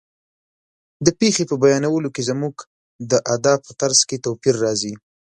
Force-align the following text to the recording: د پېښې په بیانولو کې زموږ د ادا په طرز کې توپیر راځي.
د 1.05 1.07
پېښې 1.19 1.43
په 1.47 1.55
بیانولو 1.63 2.09
کې 2.15 2.27
زموږ 2.29 2.55
د 3.11 3.13
ادا 3.35 3.53
په 3.65 3.71
طرز 3.79 3.99
کې 4.09 4.23
توپیر 4.25 4.55
راځي. 4.65 4.93